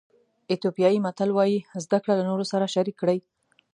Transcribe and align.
ایتیوپیایي 0.49 0.99
متل 1.05 1.29
وایي 1.33 1.57
زده 1.83 1.97
کړه 2.03 2.13
له 2.19 2.23
نورو 2.29 2.45
سره 2.51 2.71
شریک 2.73 2.95
کړئ. 3.01 3.19